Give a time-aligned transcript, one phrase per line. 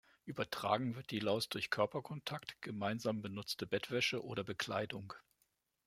[0.25, 5.13] Übertragen wird die Laus durch Körperkontakt, gemeinsam benutzte Bettwäsche oder Bekleidung.